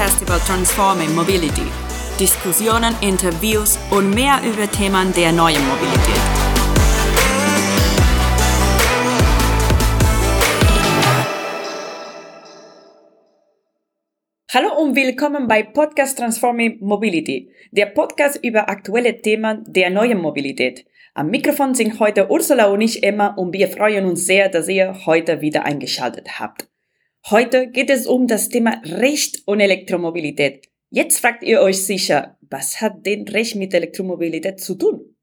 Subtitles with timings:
[0.00, 1.66] Festival Transforming Mobility.
[2.18, 6.22] Diskussionen, Interviews und mehr über Themen der neuen Mobilität.
[14.54, 20.86] Hallo und willkommen bei Podcast Transforming Mobility, der Podcast über aktuelle Themen der neuen Mobilität.
[21.12, 25.04] Am Mikrofon sind heute Ursula und ich Emma und wir freuen uns sehr, dass ihr
[25.04, 26.69] heute wieder eingeschaltet habt.
[27.28, 30.68] Heute geht es um das Thema Recht und Elektromobilität.
[30.88, 35.14] Jetzt fragt ihr euch sicher, was hat denn Recht mit Elektromobilität zu tun?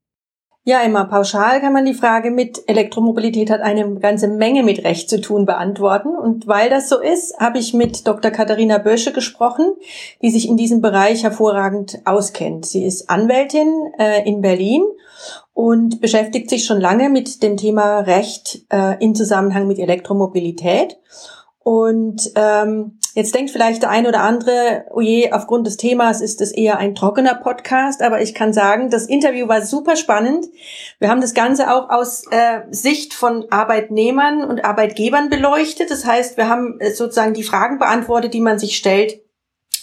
[0.64, 5.08] Ja, immer pauschal kann man die Frage mit Elektromobilität hat eine ganze Menge mit Recht
[5.08, 6.14] zu tun beantworten.
[6.14, 8.30] Und weil das so ist, habe ich mit Dr.
[8.30, 9.74] Katharina Bösche gesprochen,
[10.20, 12.66] die sich in diesem Bereich hervorragend auskennt.
[12.66, 14.82] Sie ist Anwältin äh, in Berlin
[15.54, 20.98] und beschäftigt sich schon lange mit dem Thema Recht äh, in Zusammenhang mit Elektromobilität.
[21.68, 26.40] Und ähm, jetzt denkt vielleicht der eine oder andere, oh je, aufgrund des Themas ist
[26.40, 30.46] es eher ein trockener Podcast, aber ich kann sagen, das Interview war super spannend.
[30.98, 35.90] Wir haben das Ganze auch aus äh, Sicht von Arbeitnehmern und Arbeitgebern beleuchtet.
[35.90, 39.20] Das heißt, wir haben äh, sozusagen die Fragen beantwortet, die man sich stellt,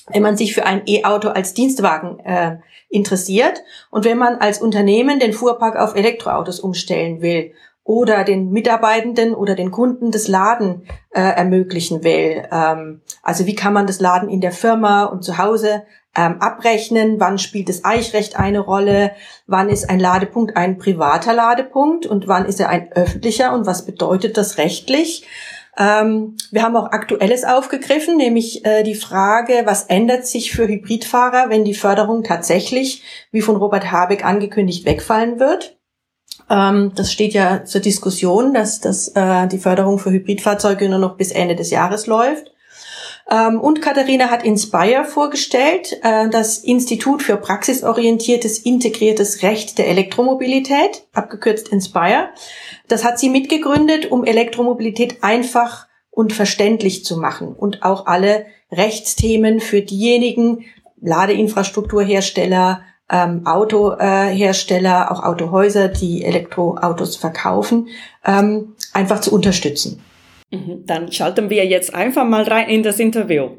[0.07, 2.57] wenn man sich für ein E-Auto als Dienstwagen äh,
[2.89, 7.51] interessiert und wenn man als Unternehmen den Fuhrpark auf Elektroautos umstellen will
[7.85, 12.43] oder den Mitarbeitenden oder den Kunden das Laden äh, ermöglichen will.
[12.51, 15.83] Ähm, also wie kann man das Laden in der Firma und zu Hause
[16.17, 17.19] ähm, abrechnen?
[17.19, 19.11] Wann spielt das Eichrecht eine Rolle?
[19.45, 23.85] Wann ist ein Ladepunkt ein privater Ladepunkt und wann ist er ein öffentlicher und was
[23.85, 25.27] bedeutet das rechtlich?
[25.77, 31.49] Ähm, wir haben auch Aktuelles aufgegriffen, nämlich äh, die Frage, was ändert sich für Hybridfahrer,
[31.49, 35.74] wenn die Förderung tatsächlich, wie von Robert Habeck angekündigt, wegfallen wird?
[36.49, 41.17] Ähm, das steht ja zur Diskussion, dass, dass äh, die Förderung für Hybridfahrzeuge nur noch
[41.17, 42.51] bis Ende des Jahres läuft.
[43.29, 51.03] Ähm, und Katharina hat Inspire vorgestellt, äh, das Institut für praxisorientiertes integriertes Recht der Elektromobilität,
[51.13, 52.29] abgekürzt Inspire.
[52.87, 59.59] Das hat sie mitgegründet, um Elektromobilität einfach und verständlich zu machen und auch alle Rechtsthemen
[59.59, 60.65] für diejenigen
[61.01, 67.87] Ladeinfrastrukturhersteller, ähm, Autohersteller, auch Autohäuser, die Elektroautos verkaufen,
[68.25, 70.01] ähm, einfach zu unterstützen.
[70.51, 73.49] Mhm, dann schalten wir jetzt einfach mal rein in das Interview.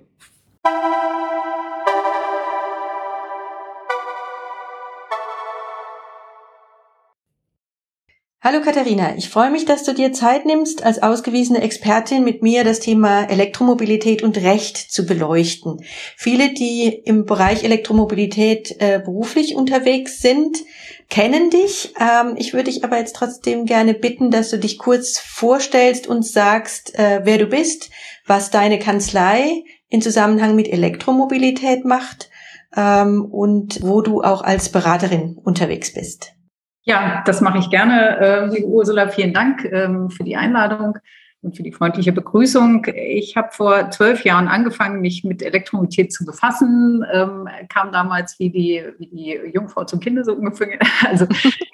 [8.48, 12.62] Hallo Katharina, ich freue mich, dass du dir Zeit nimmst, als ausgewiesene Expertin mit mir
[12.62, 15.80] das Thema Elektromobilität und Recht zu beleuchten.
[16.16, 20.58] Viele, die im Bereich Elektromobilität äh, beruflich unterwegs sind,
[21.10, 21.92] kennen dich.
[21.98, 26.24] Ähm, ich würde dich aber jetzt trotzdem gerne bitten, dass du dich kurz vorstellst und
[26.24, 27.90] sagst, äh, wer du bist,
[28.28, 32.30] was deine Kanzlei in Zusammenhang mit Elektromobilität macht
[32.76, 36.35] ähm, und wo du auch als Beraterin unterwegs bist.
[36.86, 38.18] Ja, das mache ich gerne.
[38.18, 40.98] Äh, liebe Ursula, vielen Dank ähm, für die Einladung
[41.42, 42.86] und für die freundliche Begrüßung.
[42.94, 48.50] Ich habe vor zwölf Jahren angefangen, mich mit Elektromobilität zu befassen, ähm, kam damals wie
[48.50, 50.78] die, wie die Jungfrau zum Kinde so ungefähr.
[51.06, 51.26] Also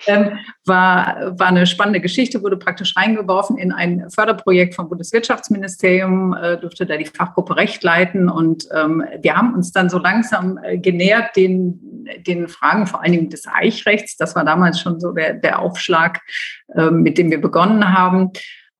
[0.06, 6.58] ähm, war, war eine spannende Geschichte, wurde praktisch reingeworfen in ein Förderprojekt vom Bundeswirtschaftsministerium, äh,
[6.58, 10.76] durfte da die Fachgruppe Recht leiten und ähm, wir haben uns dann so langsam äh,
[10.78, 14.16] genähert den, den Fragen vor allen Dingen des Eichrechts.
[14.16, 16.20] Das war damals schon so der, der Aufschlag,
[16.74, 18.32] äh, mit dem wir begonnen haben.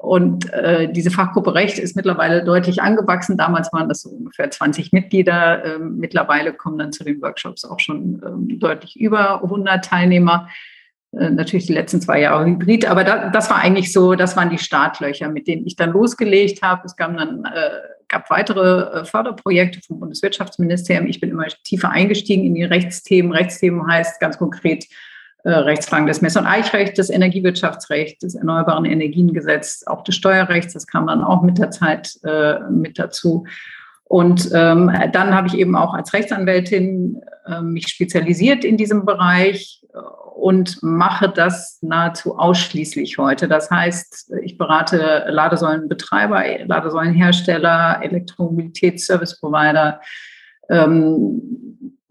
[0.03, 3.37] Und äh, diese Fachgruppe Recht ist mittlerweile deutlich angewachsen.
[3.37, 5.65] Damals waren das so ungefähr 20 Mitglieder.
[5.65, 10.49] Ähm, mittlerweile kommen dann zu den Workshops auch schon ähm, deutlich über 100 Teilnehmer.
[11.13, 14.51] Äh, natürlich die letzten zwei Jahre Hybrid, aber da, das war eigentlich so, das waren
[14.51, 16.83] die Startlöcher, mit denen ich dann losgelegt habe.
[16.84, 17.71] Es gab dann äh,
[18.09, 21.07] gab weitere äh, Förderprojekte vom Bundeswirtschaftsministerium.
[21.07, 23.31] Ich bin immer tiefer eingestiegen in die Rechtsthemen.
[23.31, 24.84] Rechtsthemen heißt ganz konkret
[25.50, 30.75] Rechtsfragen des Mess- und Eichrechts, des Energiewirtschaftsrechts, des Erneuerbaren Energiengesetzes, auch des Steuerrechts.
[30.75, 33.44] Das kam dann auch mit der Zeit äh, mit dazu.
[34.04, 39.83] Und ähm, dann habe ich eben auch als Rechtsanwältin äh, mich spezialisiert in diesem Bereich
[39.94, 39.98] äh,
[40.34, 43.48] und mache das nahezu ausschließlich heute.
[43.48, 50.00] Das heißt, ich berate Ladesäulenbetreiber, Ladesäulenhersteller, Elektromobilitätsservice-Provider,
[50.68, 51.62] ähm,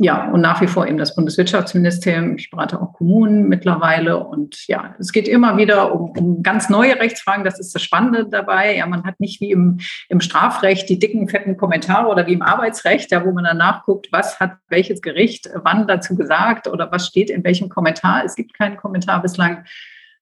[0.03, 2.35] ja, und nach wie vor eben das Bundeswirtschaftsministerium.
[2.35, 4.17] Ich berate auch Kommunen mittlerweile.
[4.17, 7.45] Und ja, es geht immer wieder um, um ganz neue Rechtsfragen.
[7.45, 8.75] Das ist das Spannende dabei.
[8.77, 12.41] Ja, man hat nicht wie im, im Strafrecht die dicken, fetten Kommentare oder wie im
[12.41, 17.05] Arbeitsrecht, ja, wo man dann nachguckt, was hat welches Gericht wann dazu gesagt oder was
[17.05, 18.25] steht in welchem Kommentar.
[18.25, 19.65] Es gibt keinen Kommentar bislang.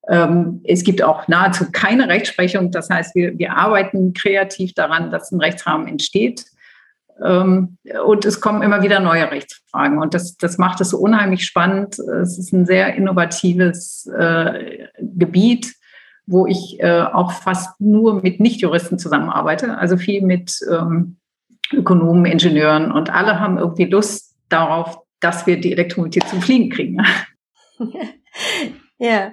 [0.08, 2.70] Ähm, es gibt auch nahezu keine Rechtsprechung.
[2.70, 6.44] Das heißt, wir, wir arbeiten kreativ daran, dass ein Rechtsrahmen entsteht
[7.20, 9.98] und es kommen immer wieder neue Rechtsfragen.
[9.98, 11.98] Und das, das macht es so unheimlich spannend.
[11.98, 15.74] Es ist ein sehr innovatives äh, Gebiet,
[16.26, 19.76] wo ich äh, auch fast nur mit Nichtjuristen zusammenarbeite.
[19.76, 21.16] Also viel mit ähm,
[21.72, 27.04] Ökonomen, Ingenieuren und alle haben irgendwie Lust darauf, dass wir die Elektromobilität zum Fliegen kriegen.
[28.98, 29.32] ja.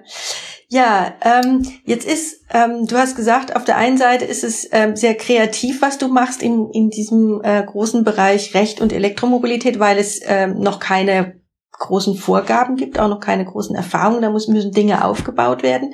[0.69, 4.98] Ja, ähm, jetzt ist, ähm, du hast gesagt, auf der einen Seite ist es ähm,
[4.98, 9.98] sehr kreativ, was du machst in, in diesem äh, großen Bereich Recht und Elektromobilität, weil
[9.98, 11.40] es ähm, noch keine
[11.72, 15.94] großen Vorgaben gibt, auch noch keine großen Erfahrungen, da müssen, müssen Dinge aufgebaut werden.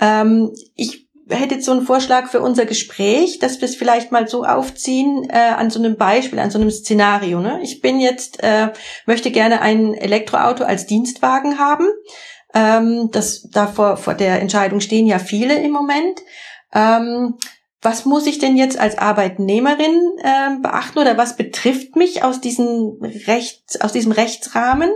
[0.00, 4.28] Ähm, ich hätte jetzt so einen Vorschlag für unser Gespräch, dass wir es vielleicht mal
[4.28, 7.40] so aufziehen äh, an so einem Beispiel, an so einem Szenario.
[7.40, 7.60] Ne?
[7.62, 8.72] Ich bin jetzt, äh,
[9.04, 11.86] möchte gerne ein Elektroauto als Dienstwagen haben
[12.54, 16.20] ähm, das, da vor, vor der Entscheidung stehen ja viele im Moment.
[16.72, 17.34] Ähm,
[17.82, 22.98] was muss ich denn jetzt als Arbeitnehmerin äh, beachten oder was betrifft mich aus diesem
[23.26, 24.90] Rechts, aus diesem Rechtsrahmen?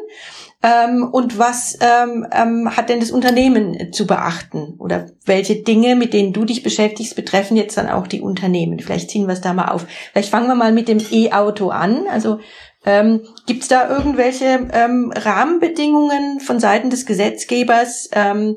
[0.62, 4.76] Ähm, und was ähm, ähm, hat denn das Unternehmen zu beachten?
[4.78, 8.80] Oder welche Dinge, mit denen du dich beschäftigst, betreffen jetzt dann auch die Unternehmen?
[8.80, 9.86] Vielleicht ziehen wir es da mal auf.
[10.12, 12.06] Vielleicht fangen wir mal mit dem E-Auto an.
[12.08, 12.38] Also
[12.84, 18.56] ähm, Gibt es da irgendwelche ähm, Rahmenbedingungen von Seiten des Gesetzgebers, ähm,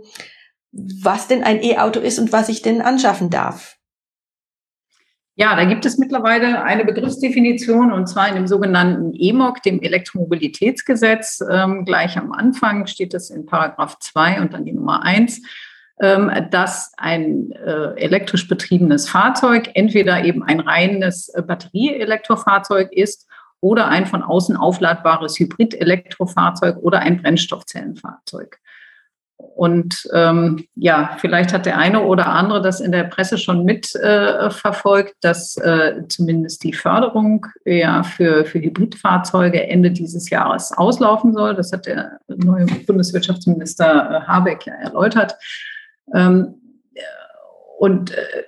[0.72, 3.78] was denn ein E-Auto ist und was ich denn anschaffen darf?
[5.40, 11.44] Ja, da gibt es mittlerweile eine Begriffsdefinition und zwar in dem sogenannten EMOG, dem Elektromobilitätsgesetz.
[11.50, 15.42] Ähm, gleich am Anfang steht es in Paragraph 2 und dann die Nummer 1,
[16.02, 23.27] ähm, dass ein äh, elektrisch betriebenes Fahrzeug entweder eben ein reines äh, Batterieelektrofahrzeug ist
[23.62, 28.60] oder ein von außen aufladbares Hybrid-Elektrofahrzeug oder ein Brennstoffzellenfahrzeug.
[29.38, 35.12] Und ähm, ja, vielleicht hat der eine oder andere das in der Presse schon mitverfolgt,
[35.12, 41.54] äh, dass äh, zumindest die Förderung ja für, für Hybridfahrzeuge Ende dieses Jahres auslaufen soll.
[41.54, 45.36] Das hat der neue Bundeswirtschaftsminister äh, Habeck ja erläutert.
[46.16, 46.56] Ähm,
[47.78, 48.44] und äh,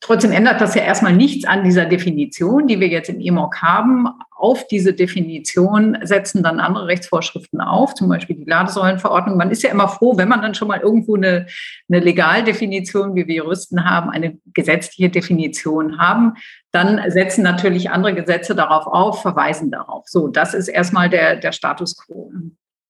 [0.00, 4.06] Trotzdem ändert das ja erstmal nichts an dieser Definition, die wir jetzt im EMOC haben.
[4.30, 9.38] Auf diese Definition setzen dann andere Rechtsvorschriften auf, zum Beispiel die Ladesäulenverordnung.
[9.38, 11.46] Man ist ja immer froh, wenn man dann schon mal irgendwo eine,
[11.88, 16.34] eine Legaldefinition, wie wir Juristen haben, eine gesetzliche Definition haben.
[16.72, 20.06] Dann setzen natürlich andere Gesetze darauf auf, verweisen darauf.
[20.06, 22.30] So, das ist erstmal der, der Status quo.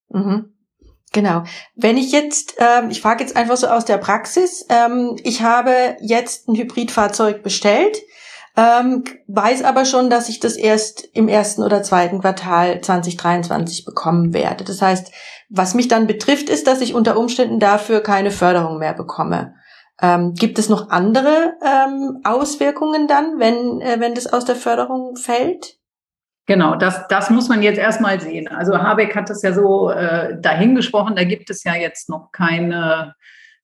[0.09, 0.56] Mhm.
[1.13, 1.45] Genau.
[1.75, 5.97] Wenn ich jetzt, ähm, ich frage jetzt einfach so aus der Praxis, ähm, ich habe
[6.01, 7.97] jetzt ein Hybridfahrzeug bestellt,
[8.57, 14.33] ähm, weiß aber schon, dass ich das erst im ersten oder zweiten Quartal 2023 bekommen
[14.33, 14.65] werde.
[14.65, 15.13] Das heißt,
[15.51, 19.55] was mich dann betrifft, ist, dass ich unter Umständen dafür keine Förderung mehr bekomme.
[20.01, 25.17] Ähm, gibt es noch andere ähm, Auswirkungen dann, wenn, äh, wenn das aus der Förderung
[25.17, 25.76] fällt?
[26.47, 28.47] Genau, das, das muss man jetzt erstmal sehen.
[28.47, 33.15] Also Habeck hat das ja so äh, dahingesprochen, da gibt es ja jetzt noch keine,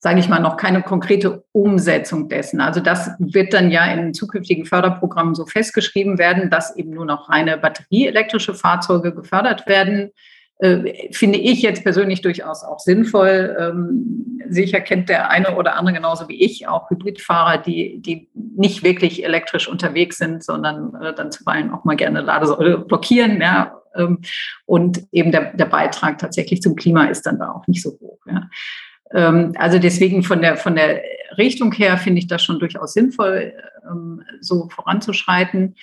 [0.01, 2.61] sage ich mal, noch keine konkrete Umsetzung dessen.
[2.61, 7.29] Also das wird dann ja in zukünftigen Förderprogrammen so festgeschrieben werden, dass eben nur noch
[7.29, 10.11] reine batterieelektrische Fahrzeuge gefördert werden
[11.11, 13.57] finde ich jetzt persönlich durchaus auch sinnvoll.
[13.59, 18.85] Ähm, sicher kennt der eine oder andere genauso wie ich auch Hybridfahrer, die, die nicht
[18.85, 23.41] wirklich elektrisch unterwegs sind, sondern äh, dann zuweilen auch mal gerne Ladesäule blockieren.
[23.41, 24.21] Ja, ähm,
[24.65, 28.21] und eben der, der Beitrag tatsächlich zum Klima ist dann da auch nicht so hoch.
[28.27, 28.49] Ja.
[29.11, 31.03] Ähm, also deswegen von der, von der
[31.39, 33.53] Richtung her finde ich das schon durchaus sinnvoll,
[34.41, 35.75] so voranzuschreiten.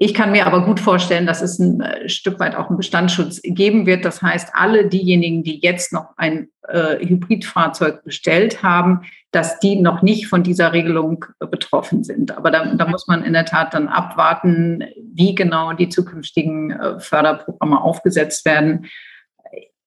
[0.00, 3.40] Ich kann mir aber gut vorstellen, dass es ein äh, Stück weit auch einen Bestandsschutz
[3.42, 4.04] geben wird.
[4.04, 9.00] Das heißt, alle diejenigen, die jetzt noch ein äh, Hybridfahrzeug bestellt haben,
[9.32, 12.36] dass die noch nicht von dieser Regelung äh, betroffen sind.
[12.36, 17.00] Aber da, da, muss man in der Tat dann abwarten, wie genau die zukünftigen äh,
[17.00, 18.86] Förderprogramme aufgesetzt werden.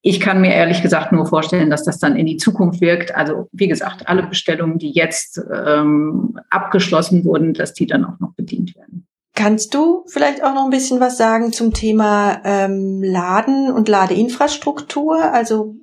[0.01, 3.15] Ich kann mir ehrlich gesagt nur vorstellen, dass das dann in die Zukunft wirkt.
[3.15, 8.34] Also wie gesagt, alle Bestellungen, die jetzt ähm, abgeschlossen wurden, dass die dann auch noch
[8.34, 9.08] bedient werden.
[9.34, 15.34] Kannst du vielleicht auch noch ein bisschen was sagen zum Thema ähm, Laden und Ladeinfrastruktur,
[15.34, 15.76] also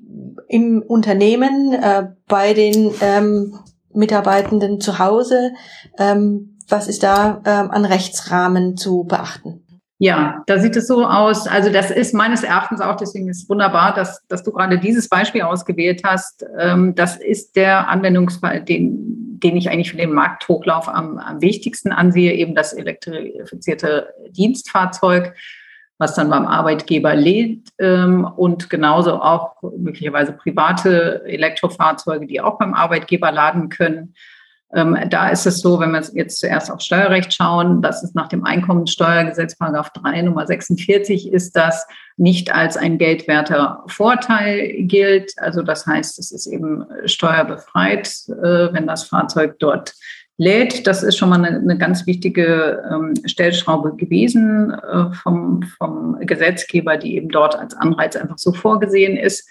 [0.48, 3.58] im Unternehmen, äh, bei den ähm,
[3.92, 5.52] Mitarbeitenden zu Hause?
[5.98, 9.64] Ähm, was ist da ähm, an Rechtsrahmen zu beachten?
[10.00, 11.48] Ja, da sieht es so aus.
[11.48, 15.08] Also das ist meines Erachtens auch, deswegen ist es wunderbar, dass, dass du gerade dieses
[15.08, 16.44] Beispiel ausgewählt hast.
[16.56, 21.92] Ähm, das ist der Anwendungsfall, den, den ich eigentlich für den Markthochlauf am, am wichtigsten
[21.92, 25.34] ansehe, eben das elektrifizierte Dienstfahrzeug,
[25.98, 32.74] was dann beim Arbeitgeber lädt ähm, und genauso auch möglicherweise private Elektrofahrzeuge, die auch beim
[32.74, 34.14] Arbeitgeber laden können.
[34.74, 38.28] Ähm, da ist es so, wenn wir jetzt zuerst auf Steuerrecht schauen, dass es nach
[38.28, 41.86] dem Einkommensteuergesetz Paragraph 3 Nummer 46 ist, das
[42.18, 45.32] nicht als ein geldwerter Vorteil gilt.
[45.38, 49.94] Also das heißt, es ist eben steuerbefreit, äh, wenn das Fahrzeug dort
[50.36, 50.86] lädt.
[50.86, 56.96] Das ist schon mal eine, eine ganz wichtige ähm, Stellschraube gewesen äh, vom, vom Gesetzgeber,
[56.96, 59.48] die eben dort als Anreiz einfach so vorgesehen ist.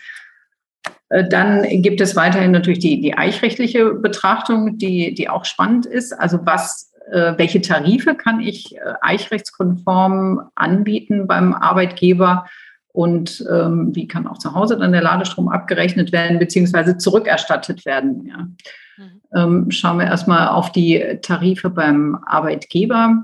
[1.10, 6.14] Äh, dann gibt es weiterhin natürlich die, die eichrechtliche Betrachtung, die, die auch spannend ist.
[6.14, 12.46] Also was, äh, welche Tarife kann ich äh, eichrechtskonform anbieten beim Arbeitgeber?
[12.92, 18.26] Und ähm, wie kann auch zu Hause dann der Ladestrom abgerechnet werden, beziehungsweise zurückerstattet werden?
[18.26, 18.38] Ja.
[18.98, 19.22] Mhm.
[19.36, 23.24] Ähm, schauen wir erstmal auf die Tarife beim Arbeitgeber.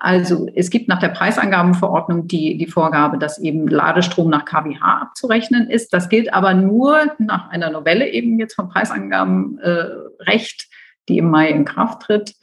[0.00, 5.68] Also es gibt nach der Preisangabenverordnung die, die Vorgabe, dass eben Ladestrom nach kWh abzurechnen
[5.68, 5.92] ist.
[5.92, 10.66] Das gilt aber nur nach einer Novelle eben jetzt vom Preisangabenrecht, äh,
[11.08, 12.34] die im Mai in Kraft tritt,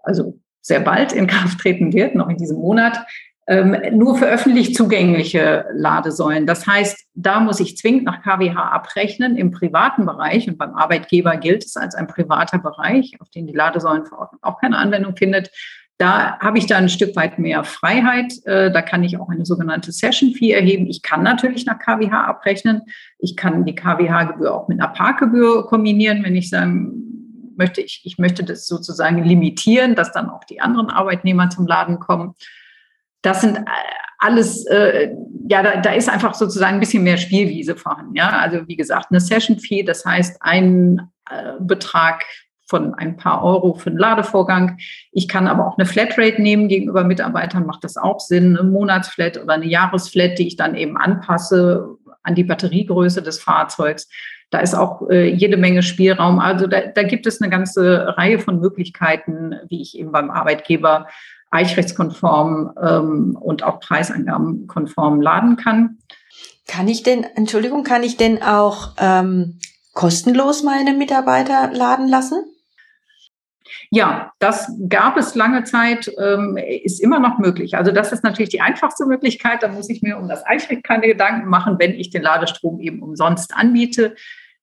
[0.00, 3.04] also sehr bald in Kraft treten wird, noch in diesem Monat,
[3.48, 6.46] ähm, nur für öffentlich zugängliche Ladesäulen.
[6.46, 11.36] Das heißt, da muss ich zwingend nach kWh abrechnen im privaten Bereich und beim Arbeitgeber
[11.36, 15.50] gilt es als ein privater Bereich, auf den die Ladesäulenverordnung auch keine Anwendung findet.
[15.98, 18.34] Da habe ich da ein Stück weit mehr Freiheit.
[18.44, 20.86] Äh, da kann ich auch eine sogenannte Session Fee erheben.
[20.86, 22.82] Ich kann natürlich nach KWH abrechnen.
[23.18, 27.02] Ich kann die KWH-Gebühr auch mit einer Parkgebühr kombinieren, wenn ich sagen
[27.56, 32.00] möchte, ich, ich möchte das sozusagen limitieren, dass dann auch die anderen Arbeitnehmer zum Laden
[32.00, 32.34] kommen.
[33.22, 33.62] Das sind äh,
[34.18, 35.10] alles, äh,
[35.48, 38.14] ja, da, da ist einfach sozusagen ein bisschen mehr Spielwiese vorhanden.
[38.14, 42.24] Ja, also wie gesagt, eine Session Fee, das heißt ein äh, Betrag
[42.72, 44.78] von ein paar Euro für den Ladevorgang.
[45.12, 49.36] Ich kann aber auch eine Flatrate nehmen gegenüber Mitarbeitern, macht das auch Sinn, eine Monatsflat
[49.36, 51.86] oder eine Jahresflat, die ich dann eben anpasse
[52.22, 54.08] an die Batteriegröße des Fahrzeugs.
[54.48, 56.38] Da ist auch äh, jede Menge Spielraum.
[56.38, 61.08] Also da, da gibt es eine ganze Reihe von Möglichkeiten, wie ich eben beim Arbeitgeber
[61.50, 65.98] eichrechtskonform ähm, und auch preisangabenkonform laden kann.
[66.66, 69.58] Kann ich denn, Entschuldigung, kann ich denn auch ähm,
[69.92, 72.42] kostenlos meine Mitarbeiter laden lassen?
[73.94, 77.76] Ja, das gab es lange Zeit, ähm, ist immer noch möglich.
[77.76, 79.62] Also das ist natürlich die einfachste Möglichkeit.
[79.62, 83.02] Da muss ich mir um das Eichrecht keine Gedanken machen, wenn ich den Ladestrom eben
[83.02, 84.14] umsonst anbiete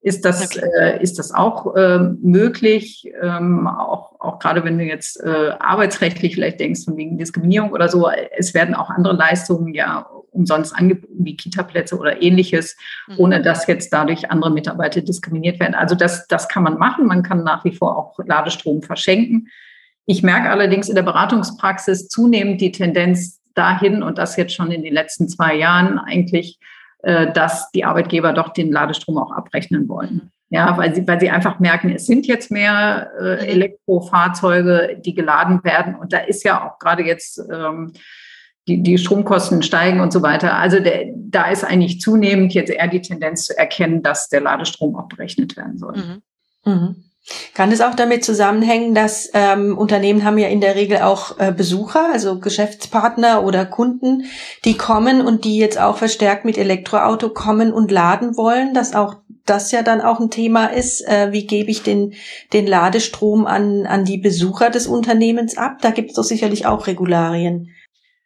[0.01, 0.65] ist das, okay.
[0.79, 6.35] äh, ist das auch äh, möglich, ähm, auch, auch gerade wenn du jetzt äh, arbeitsrechtlich
[6.35, 10.09] vielleicht denkst, von wegen Diskriminierung oder so, es werden auch andere Leistungen ja
[10.39, 12.77] umsonst angeboten, wie Kita-Plätze oder ähnliches,
[13.07, 13.15] mhm.
[13.17, 15.75] ohne dass jetzt dadurch andere Mitarbeiter diskriminiert werden.
[15.75, 19.49] Also das, das kann man machen, man kann nach wie vor auch Ladestrom verschenken.
[20.05, 24.81] Ich merke allerdings in der Beratungspraxis zunehmend die Tendenz dahin, und das jetzt schon in
[24.81, 26.57] den letzten zwei Jahren eigentlich,
[27.03, 30.13] äh, dass die Arbeitgeber doch den Ladestrom auch abrechnen wollen.
[30.13, 30.31] Mhm.
[30.51, 33.49] Ja, weil sie, weil sie einfach merken, es sind jetzt mehr äh, mhm.
[33.49, 35.93] Elektrofahrzeuge, die geladen werden.
[35.93, 37.93] Und da ist ja auch gerade jetzt ähm,
[38.69, 40.55] die, die Stromkosten steigen und so weiter.
[40.55, 44.95] Also der, da ist eigentlich zunehmend jetzt eher die Tendenz zu erkennen, dass der Ladestrom
[44.95, 45.95] auch berechnet werden soll.
[45.97, 46.71] Mhm.
[46.71, 46.95] Mhm.
[47.53, 51.51] Kann es auch damit zusammenhängen, dass ähm, Unternehmen haben ja in der Regel auch äh,
[51.51, 54.23] Besucher, also Geschäftspartner oder Kunden,
[54.65, 59.17] die kommen und die jetzt auch verstärkt mit Elektroauto kommen und laden wollen, dass auch
[59.45, 62.13] das ja dann auch ein Thema ist, äh, wie gebe ich den,
[62.53, 65.77] den Ladestrom an, an die Besucher des Unternehmens ab?
[65.81, 67.69] Da gibt es doch sicherlich auch Regularien.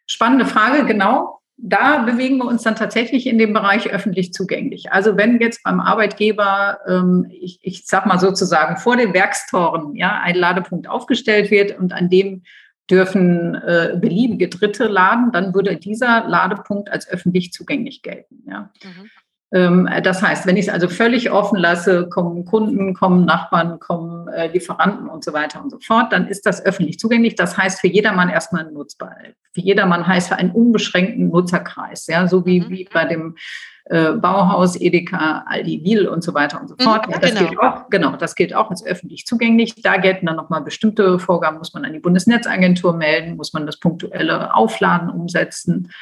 [0.06, 4.92] Spannende Frage, genau da bewegen wir uns dann tatsächlich in dem Bereich öffentlich zugänglich.
[4.92, 10.20] Also wenn jetzt beim Arbeitgeber, ähm, ich, ich sag mal sozusagen vor den Werkstoren, ja,
[10.20, 12.42] ein Ladepunkt aufgestellt wird und an dem
[12.90, 18.42] dürfen äh, beliebige Dritte laden, dann würde dieser Ladepunkt als öffentlich zugänglich gelten.
[18.46, 18.70] Ja.
[18.82, 19.10] Mhm.
[19.54, 24.26] Ähm, das heißt, wenn ich es also völlig offen lasse, kommen Kunden, kommen Nachbarn, kommen
[24.28, 27.36] äh, Lieferanten und so weiter und so fort, dann ist das öffentlich zugänglich.
[27.36, 29.14] Das heißt für jedermann erstmal nutzbar.
[29.52, 32.70] Für jedermann heißt für einen unbeschränkten Nutzerkreis, ja, so wie, mhm.
[32.70, 33.36] wie bei dem
[33.84, 37.06] äh, Bauhaus, Edeka, Aldi, Wiel und so weiter und so mhm, fort.
[37.08, 37.48] Ja, das genau.
[37.48, 39.80] gilt auch, genau, das gilt auch als öffentlich zugänglich.
[39.82, 43.78] Da gelten dann nochmal bestimmte Vorgaben, muss man an die Bundesnetzagentur melden, muss man das
[43.78, 45.92] punktuelle Aufladen umsetzen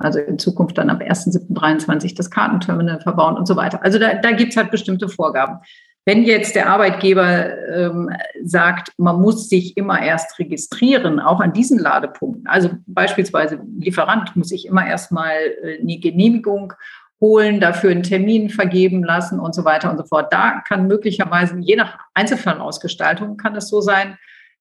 [0.00, 3.82] also in Zukunft dann ab 1.7.23 das Kartenterminal verbauen und so weiter.
[3.84, 5.58] Also da, da gibt es halt bestimmte Vorgaben.
[6.06, 8.10] Wenn jetzt der Arbeitgeber ähm,
[8.42, 14.48] sagt, man muss sich immer erst registrieren, auch an diesen Ladepunkten, also beispielsweise Lieferant muss
[14.48, 16.72] sich immer erstmal äh, eine Genehmigung
[17.20, 20.32] holen, dafür einen Termin vergeben lassen und so weiter und so fort.
[20.32, 24.16] Da kann möglicherweise, je nach Einzelfallausgestaltung, kann es so sein,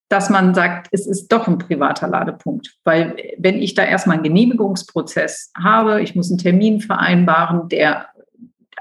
[0.10, 2.75] dass man sagt, es ist doch ein privater Ladepunkt.
[2.84, 8.08] Weil wenn ich da erstmal einen Genehmigungsprozess habe, ich muss einen Termin vereinbaren, der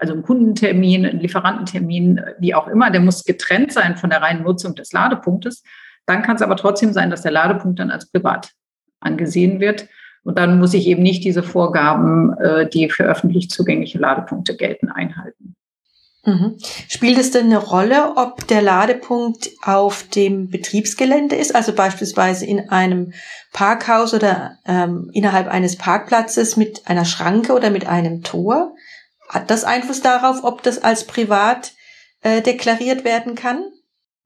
[0.01, 4.45] also ein Kundentermin, ein Lieferantentermin, wie auch immer, der muss getrennt sein von der reinen
[4.45, 5.63] Nutzung des Ladepunktes.
[6.07, 8.53] Dann kann es aber trotzdem sein, dass der Ladepunkt dann als privat
[9.01, 9.89] angesehen wird.
[10.25, 14.89] Und dann muss ich eben nicht diese Vorgaben, äh, die für öffentlich zugängliche Ladepunkte gelten,
[14.89, 15.57] einhalten.
[16.29, 16.59] Mhm.
[16.89, 22.69] Spielt es denn eine Rolle, ob der Ladepunkt auf dem Betriebsgelände ist, also beispielsweise in
[22.69, 23.15] einem
[23.55, 28.75] Parkhaus oder ähm, innerhalb eines Parkplatzes mit einer Schranke oder mit einem Tor?
[29.31, 31.73] Hat das Einfluss darauf, ob das als privat
[32.21, 33.65] äh, deklariert werden kann?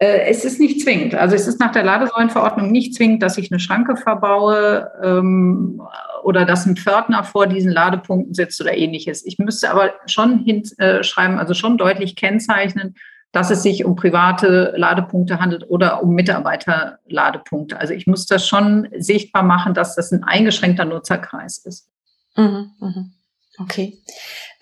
[0.03, 1.15] Äh, es ist nicht zwingend.
[1.15, 5.81] Also es ist nach der Ladesäulenverordnung nicht zwingend, dass ich eine Schranke verbaue ähm,
[6.25, 9.25] oder dass ein Pförtner vor diesen Ladepunkten sitzt oder ähnliches.
[9.25, 12.97] Ich müsste aber schon hinschreiben, also schon deutlich kennzeichnen,
[13.31, 17.79] dass es sich um private Ladepunkte handelt oder um Mitarbeiterladepunkte.
[17.79, 21.89] Also ich muss das schon sichtbar machen, dass das ein eingeschränkter Nutzerkreis ist.
[22.37, 23.05] Mhm, mh.
[23.59, 23.99] Okay.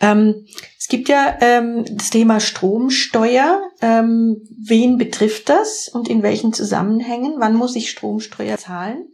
[0.00, 0.46] Ähm,
[0.90, 3.62] gibt ja ähm, das Thema Stromsteuer.
[3.80, 7.36] Ähm, wen betrifft das und in welchen Zusammenhängen?
[7.38, 9.06] Wann muss ich Stromsteuer zahlen?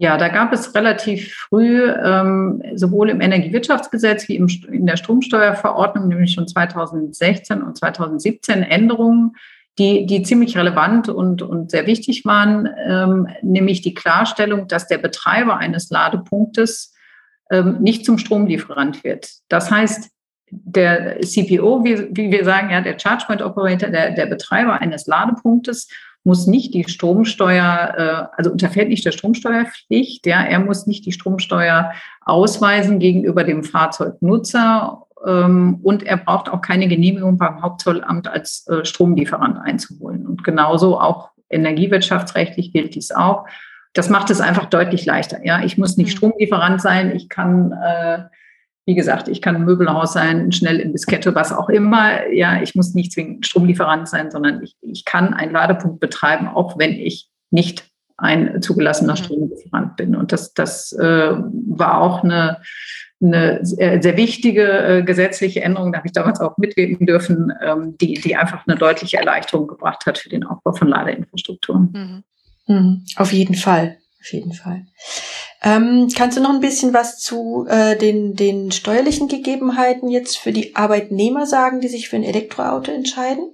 [0.00, 6.08] Ja, da gab es relativ früh ähm, sowohl im Energiewirtschaftsgesetz wie im, in der Stromsteuerverordnung,
[6.08, 9.32] nämlich schon 2016 und 2017 Änderungen,
[9.76, 14.98] die, die ziemlich relevant und, und sehr wichtig waren, ähm, nämlich die Klarstellung, dass der
[14.98, 16.94] Betreiber eines Ladepunktes
[17.50, 19.30] ähm, nicht zum Stromlieferant wird.
[19.48, 20.10] Das heißt,
[20.50, 25.06] der CPO, wie, wie wir sagen, ja, der Charge Point Operator, der, der Betreiber eines
[25.06, 25.88] Ladepunktes,
[26.24, 31.12] muss nicht die Stromsteuer, äh, also unterfällt nicht der Stromsteuerpflicht, ja, er muss nicht die
[31.12, 38.66] Stromsteuer ausweisen gegenüber dem Fahrzeugnutzer ähm, und er braucht auch keine Genehmigung beim Hauptzollamt als
[38.68, 40.26] äh, Stromlieferant einzuholen.
[40.26, 43.46] Und genauso auch energiewirtschaftsrechtlich gilt dies auch.
[43.94, 45.44] Das macht es einfach deutlich leichter.
[45.44, 46.16] Ja, ich muss nicht mhm.
[46.16, 48.24] Stromlieferant sein, ich kann äh,
[48.88, 52.26] wie gesagt, ich kann ein Möbelhaus sein, schnell in Diskette, was auch immer.
[52.28, 56.78] Ja, ich muss nicht zwingend Stromlieferant sein, sondern ich, ich kann einen Ladepunkt betreiben, auch
[56.78, 57.84] wenn ich nicht
[58.16, 59.16] ein zugelassener mhm.
[59.18, 60.16] Stromlieferant bin.
[60.16, 62.62] Und das, das äh, war auch eine,
[63.20, 67.98] eine sehr, sehr wichtige äh, gesetzliche Änderung, da habe ich damals auch mitwirken dürfen, ähm,
[67.98, 72.24] die, die einfach eine deutliche Erleichterung gebracht hat für den Aufbau von Ladeinfrastrukturen.
[72.66, 72.74] Mhm.
[72.74, 73.04] Mhm.
[73.16, 74.86] Auf jeden Fall, auf jeden Fall.
[75.62, 80.52] Ähm, kannst du noch ein bisschen was zu äh, den, den steuerlichen Gegebenheiten jetzt für
[80.52, 83.50] die Arbeitnehmer sagen, die sich für ein Elektroauto entscheiden?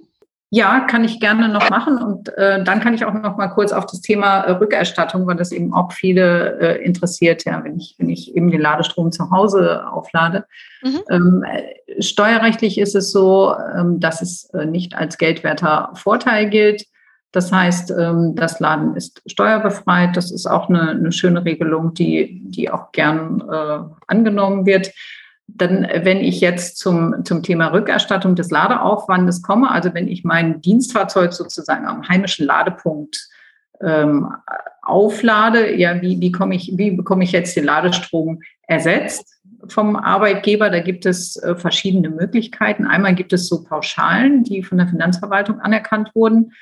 [0.51, 1.97] Ja, kann ich gerne noch machen.
[1.97, 5.35] Und äh, dann kann ich auch noch mal kurz auf das Thema äh, Rückerstattung, weil
[5.35, 9.31] das eben auch viele äh, interessiert, ja, wenn ich, wenn ich eben den Ladestrom zu
[9.31, 10.45] Hause auflade.
[10.83, 10.99] Mhm.
[11.09, 16.85] Ähm, äh, steuerrechtlich ist es so, ähm, dass es äh, nicht als geldwerter Vorteil gilt.
[17.35, 20.15] Das heißt, ähm, das Laden ist steuerbefreit.
[20.15, 24.93] Das ist auch eine, eine schöne Regelung, die, die auch gern äh, angenommen wird.
[25.47, 30.61] Dann, wenn ich jetzt zum, zum Thema Rückerstattung des Ladeaufwandes komme, also wenn ich mein
[30.61, 33.27] Dienstfahrzeug sozusagen am heimischen Ladepunkt
[33.81, 34.29] ähm,
[34.81, 40.69] auflade, ja, wie, wie, komme ich, wie bekomme ich jetzt den Ladestrom ersetzt vom Arbeitgeber?
[40.69, 42.87] Da gibt es äh, verschiedene Möglichkeiten.
[42.87, 46.53] Einmal gibt es so Pauschalen, die von der Finanzverwaltung anerkannt wurden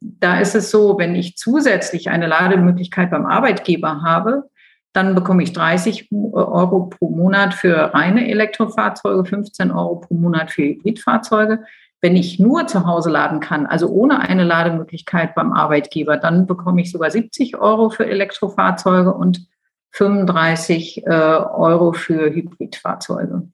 [0.00, 4.44] da ist es so, wenn ich zusätzlich eine Lademöglichkeit beim Arbeitgeber habe,
[4.92, 10.62] dann bekomme ich 30 Euro pro Monat für reine Elektrofahrzeuge, 15 Euro pro Monat für
[10.62, 11.64] Hybridfahrzeuge.
[12.00, 16.80] Wenn ich nur zu Hause laden kann, also ohne eine Lademöglichkeit beim Arbeitgeber, dann bekomme
[16.80, 19.46] ich sogar 70 Euro für Elektrofahrzeuge und
[19.90, 23.48] 35 äh, Euro für Hybridfahrzeuge.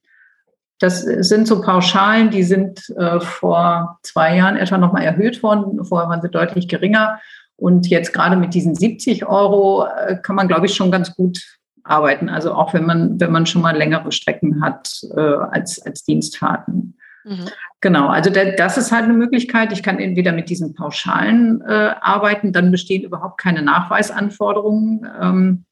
[0.82, 5.84] Das sind so Pauschalen, die sind äh, vor zwei Jahren etwa nochmal erhöht worden.
[5.84, 7.20] Vorher waren sie deutlich geringer.
[7.54, 11.40] Und jetzt gerade mit diesen 70 Euro äh, kann man, glaube ich, schon ganz gut
[11.84, 12.28] arbeiten.
[12.28, 16.98] Also auch wenn man, wenn man schon mal längere Strecken hat äh, als, als Dienstfahrten.
[17.24, 17.48] Mhm.
[17.80, 19.70] Genau, also das ist halt eine Möglichkeit.
[19.72, 25.06] Ich kann entweder mit diesen Pauschalen arbeiten, dann bestehen überhaupt keine Nachweisanforderungen.
[25.20, 25.64] Ähm,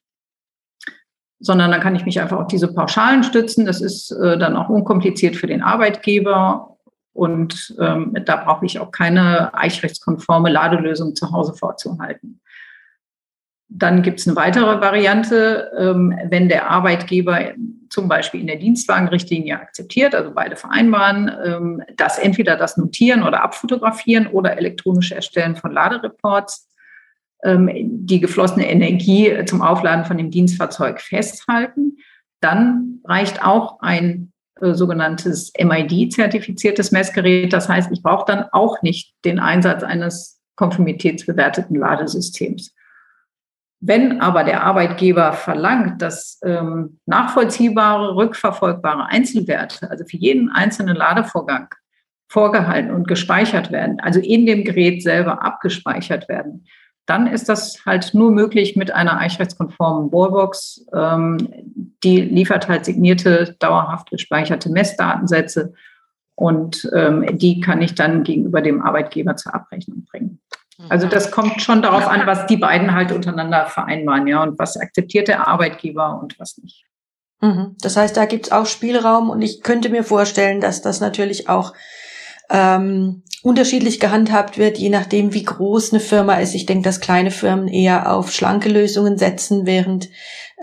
[1.41, 3.65] sondern dann kann ich mich einfach auf diese Pauschalen stützen.
[3.65, 6.77] Das ist äh, dann auch unkompliziert für den Arbeitgeber
[7.13, 12.39] und ähm, da brauche ich auch keine eichrechtskonforme Ladelösung zu Hause vorzuhalten.
[13.67, 17.51] Dann gibt es eine weitere Variante, ähm, wenn der Arbeitgeber
[17.89, 23.43] zum Beispiel in der Dienstwagenrichtlinie akzeptiert, also beide vereinbaren, ähm, dass entweder das Notieren oder
[23.43, 26.70] Abfotografieren oder elektronische Erstellen von Ladereports
[27.43, 31.97] die geflossene Energie zum Aufladen von dem Dienstfahrzeug festhalten.
[32.39, 37.51] Dann reicht auch ein äh, sogenanntes MID-zertifiziertes Messgerät.
[37.51, 42.73] Das heißt, ich brauche dann auch nicht den Einsatz eines konformitätsbewerteten Ladesystems.
[43.79, 51.69] Wenn aber der Arbeitgeber verlangt, dass ähm, nachvollziehbare, rückverfolgbare Einzelwerte, also für jeden einzelnen Ladevorgang
[52.29, 56.65] vorgehalten und gespeichert werden, also in dem Gerät selber abgespeichert werden,
[57.05, 60.85] dann ist das halt nur möglich mit einer eichrechtskonformen Wallbox.
[60.93, 61.49] Ähm,
[62.03, 65.73] die liefert halt signierte, dauerhaft gespeicherte Messdatensätze
[66.35, 70.39] und ähm, die kann ich dann gegenüber dem Arbeitgeber zur Abrechnung bringen.
[70.89, 74.77] Also das kommt schon darauf an, was die beiden halt untereinander vereinbaren, ja, und was
[74.77, 76.85] akzeptiert der Arbeitgeber und was nicht.
[77.41, 77.75] Mhm.
[77.81, 81.73] Das heißt, da gibt's auch Spielraum und ich könnte mir vorstellen, dass das natürlich auch
[82.51, 86.53] ähm, unterschiedlich gehandhabt wird, je nachdem, wie groß eine Firma ist.
[86.53, 90.09] Ich denke, dass kleine Firmen eher auf schlanke Lösungen setzen, während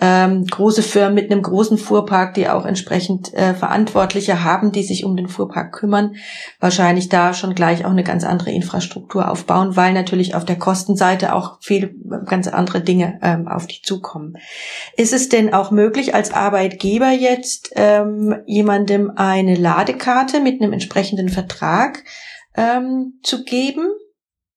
[0.00, 5.04] ähm, große Firmen mit einem großen Fuhrpark, die auch entsprechend äh, Verantwortliche haben, die sich
[5.04, 6.14] um den Fuhrpark kümmern,
[6.61, 11.34] wahrscheinlich da schon gleich auch eine ganz andere Infrastruktur aufbauen, weil natürlich auf der Kostenseite
[11.34, 14.37] auch viel ganz andere Dinge ähm, auf die zukommen.
[14.96, 21.28] Ist es denn auch möglich, als Arbeitgeber jetzt ähm, jemandem eine Ladekarte mit einem entsprechenden
[21.28, 22.04] Vertrag
[22.56, 23.88] ähm, zu geben?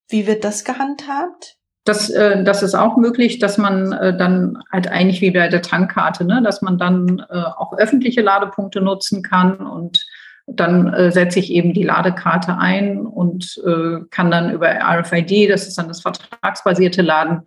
[0.07, 1.60] Wie wird das gehandhabt?
[1.83, 5.63] Das, äh, das ist auch möglich, dass man äh, dann halt eigentlich wie bei der
[5.63, 10.05] Tankkarte, ne, dass man dann äh, auch öffentliche Ladepunkte nutzen kann und
[10.47, 15.67] dann äh, setze ich eben die Ladekarte ein und äh, kann dann über RFID, das
[15.67, 17.41] ist dann das vertragsbasierte Laden,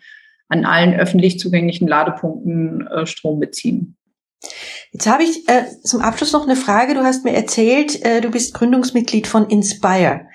[0.49, 3.97] an allen öffentlich zugänglichen Ladepunkten äh, Strom beziehen.
[4.92, 6.94] Jetzt habe ich äh, zum Abschluss noch eine Frage.
[6.94, 10.26] Du hast mir erzählt, äh, du bist Gründungsmitglied von Inspire.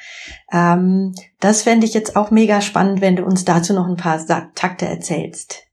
[0.52, 4.20] Ähm, das fände ich jetzt auch mega spannend, wenn du uns dazu noch ein paar
[4.56, 5.64] Takte erzählst.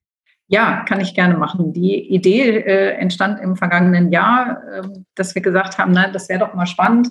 [0.48, 1.72] Ja, kann ich gerne machen.
[1.72, 4.82] Die Idee äh, entstand im vergangenen Jahr, äh,
[5.16, 7.08] dass wir gesagt haben, na, das wäre doch mal spannend,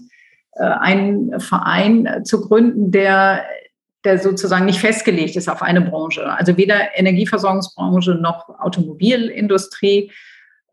[0.54, 3.44] äh, einen Verein zu gründen, der
[4.06, 6.32] der sozusagen nicht festgelegt ist auf eine Branche.
[6.32, 10.12] Also weder Energieversorgungsbranche noch Automobilindustrie,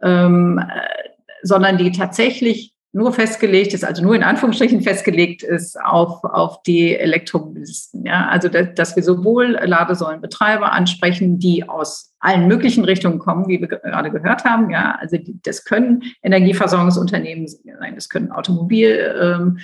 [0.02, 1.08] ähm, äh,
[1.42, 6.94] sondern die tatsächlich nur festgelegt ist, also nur in Anführungsstrichen festgelegt ist auf, auf die
[6.94, 8.04] Elektromobilisten.
[8.04, 8.28] Ja?
[8.28, 14.10] Also, dass wir sowohl Ladesäulenbetreiber ansprechen, die aus allen möglichen Richtungen kommen, wie wir gerade
[14.10, 14.70] gehört haben.
[14.70, 14.98] Ja?
[15.00, 19.58] Also, das können Energieversorgungsunternehmen sein, das können Automobil, ähm,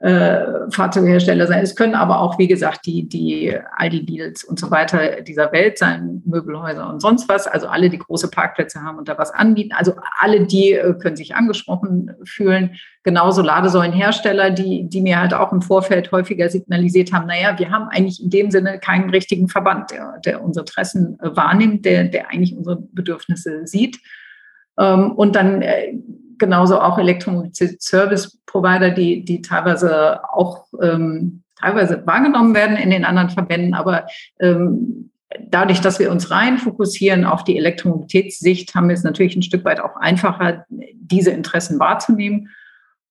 [0.00, 1.62] äh, Fahrzeughersteller sein.
[1.62, 5.76] Es können aber auch, wie gesagt, die, die Aldi, Deals und so weiter dieser Welt
[5.76, 7.48] sein, Möbelhäuser und sonst was.
[7.48, 9.72] Also alle, die große Parkplätze haben und da was anbieten.
[9.76, 12.76] Also alle, die äh, können sich angesprochen fühlen.
[13.02, 17.88] Genauso Ladesäulenhersteller, die, die mir halt auch im Vorfeld häufiger signalisiert haben, naja, wir haben
[17.88, 22.30] eigentlich in dem Sinne keinen richtigen Verband, der, der unsere Interessen äh, wahrnimmt, der, der
[22.30, 23.98] eigentlich unsere Bedürfnisse sieht.
[24.78, 25.94] Ähm, und dann äh,
[26.38, 33.74] genauso auch Elektromobilität-Service-Provider, die, die teilweise auch ähm, teilweise wahrgenommen werden in den anderen Verbänden,
[33.74, 34.06] aber
[34.40, 35.10] ähm,
[35.50, 39.64] dadurch, dass wir uns rein fokussieren auf die Elektromobilitätssicht, haben wir es natürlich ein Stück
[39.64, 42.48] weit auch einfacher, diese Interessen wahrzunehmen.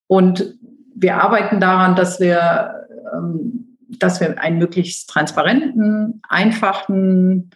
[0.07, 0.55] Und
[0.95, 7.51] wir arbeiten daran, dass wir, ähm, dass wir einen möglichst transparenten, einfachen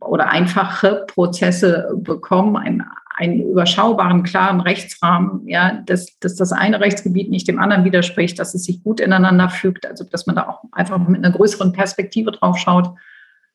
[0.00, 2.84] oder einfache Prozesse bekommen, ein
[3.22, 8.54] einen überschaubaren, klaren Rechtsrahmen, ja, dass, dass das eine Rechtsgebiet nicht dem anderen widerspricht, dass
[8.54, 12.32] es sich gut ineinander fügt, also dass man da auch einfach mit einer größeren Perspektive
[12.32, 12.90] drauf schaut.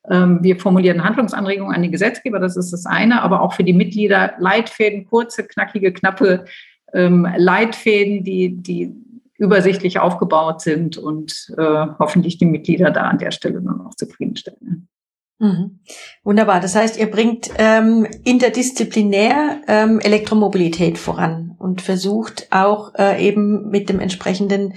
[0.09, 3.73] Ähm, wir formulieren Handlungsanregungen an den Gesetzgeber, das ist das eine, aber auch für die
[3.73, 6.45] Mitglieder Leitfäden, kurze, knackige, knappe
[6.93, 8.95] ähm, Leitfäden, die, die
[9.37, 14.87] übersichtlich aufgebaut sind und äh, hoffentlich die Mitglieder da an der Stelle dann auch zufriedenstellen.
[15.39, 15.79] Mhm.
[16.23, 16.59] Wunderbar.
[16.59, 23.87] Das heißt, ihr bringt ähm, interdisziplinär ähm, Elektromobilität voran und versucht auch äh, eben mit
[23.89, 24.73] dem entsprechenden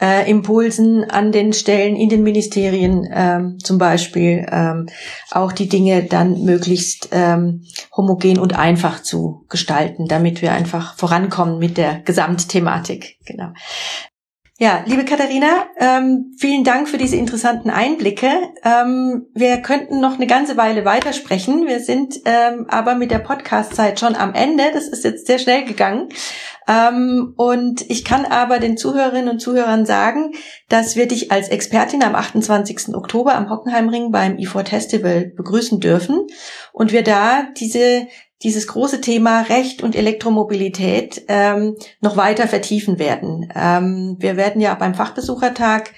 [0.00, 4.86] äh, Impulsen an den Stellen in den Ministerien ähm, zum Beispiel ähm,
[5.32, 7.64] auch die Dinge dann möglichst ähm,
[7.96, 13.18] homogen und einfach zu gestalten, damit wir einfach vorankommen mit der Gesamtthematik.
[13.24, 13.48] Genau.
[14.58, 18.30] Ja, liebe Katharina, ähm, vielen Dank für diese interessanten Einblicke.
[18.64, 21.66] Ähm, wir könnten noch eine ganze Weile weitersprechen.
[21.66, 24.64] Wir sind ähm, aber mit der Podcast-Zeit schon am Ende.
[24.72, 26.08] Das ist jetzt sehr schnell gegangen.
[26.66, 30.32] Ähm, und ich kann aber den Zuhörerinnen und Zuhörern sagen,
[30.70, 32.94] dass wir dich als Expertin am 28.
[32.94, 36.26] Oktober am Hockenheimring beim E4 Festival begrüßen dürfen
[36.72, 38.06] und wir da diese
[38.42, 43.50] dieses große Thema Recht und Elektromobilität ähm, noch weiter vertiefen werden.
[43.54, 45.92] Ähm, wir werden ja beim Fachbesuchertag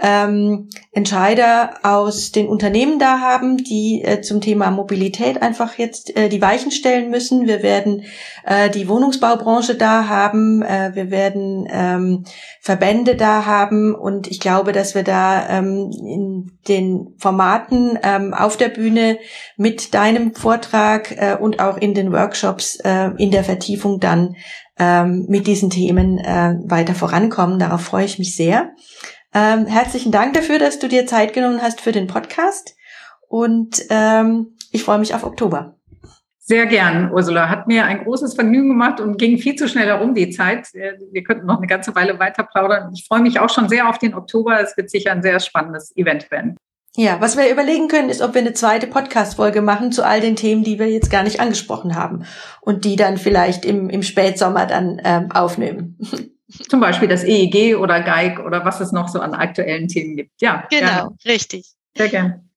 [0.00, 6.28] ähm, Entscheider aus den Unternehmen da haben, die äh, zum Thema Mobilität einfach jetzt äh,
[6.28, 7.46] die Weichen stellen müssen.
[7.46, 8.02] Wir werden
[8.44, 12.24] äh, die Wohnungsbaubranche da haben, äh, wir werden ähm,
[12.60, 18.56] Verbände da haben und ich glaube, dass wir da ähm, in den Formaten ähm, auf
[18.56, 19.18] der Bühne
[19.56, 24.34] mit deinem Vortrag äh, und auch in den Workshops äh, in der Vertiefung dann
[24.76, 27.58] ähm, mit diesen Themen äh, weiter vorankommen.
[27.58, 28.72] Darauf freue ich mich sehr.
[29.34, 32.76] Ähm, herzlichen Dank dafür, dass du dir Zeit genommen hast für den Podcast.
[33.28, 35.76] Und ähm, ich freue mich auf Oktober.
[36.38, 37.48] Sehr gern, Ursula.
[37.48, 40.68] Hat mir ein großes Vergnügen gemacht und ging viel zu schnell herum die Zeit.
[40.74, 42.92] Wir könnten noch eine ganze Weile weiter plaudern.
[42.94, 44.60] Ich freue mich auch schon sehr auf den Oktober.
[44.60, 46.56] Es wird sicher ein sehr spannendes Event werden.
[46.96, 50.36] Ja, was wir überlegen können, ist, ob wir eine zweite Podcast-Folge machen zu all den
[50.36, 52.24] Themen, die wir jetzt gar nicht angesprochen haben
[52.60, 55.98] und die dann vielleicht im, im Spätsommer dann ähm, aufnehmen.
[56.68, 60.40] Zum Beispiel das EEG oder GEIG oder was es noch so an aktuellen Themen gibt.
[60.40, 61.16] Ja, genau, gerne.
[61.24, 61.66] richtig.
[61.96, 62.48] Sehr gern.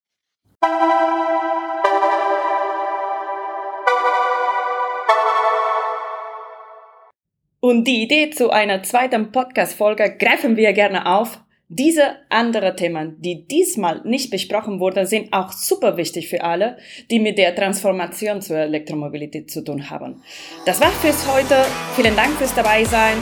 [7.60, 11.40] Und die Idee zu einer zweiten Podcast-Folge greifen wir gerne auf.
[11.70, 16.78] Diese anderen Themen, die diesmal nicht besprochen wurden, sind auch super wichtig für alle,
[17.12, 20.24] die mit der Transformation zur Elektromobilität zu tun haben.
[20.66, 21.66] Das war's fürs heute.
[21.98, 23.18] Vielen Dank fürs Dabeisein.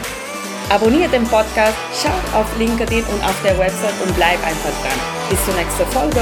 [0.69, 4.99] Abonniert den Podcast, schaut auf LinkedIn und auf der Website und bleib einfach dran.
[5.29, 6.21] Bis zur nächsten Folge.